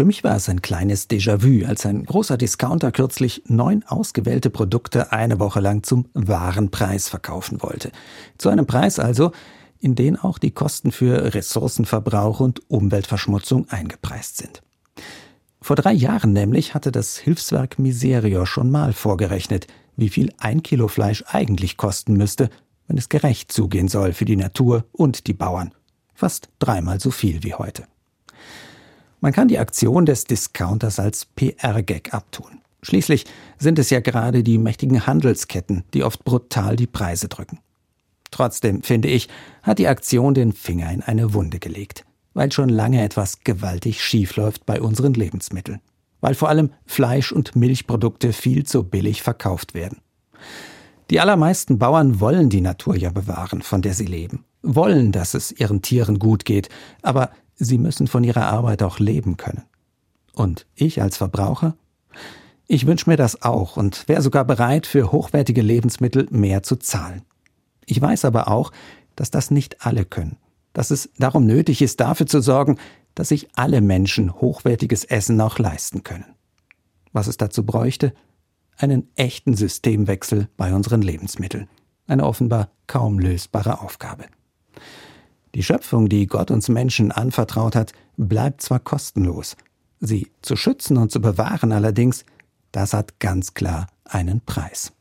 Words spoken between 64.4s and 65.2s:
bereit, für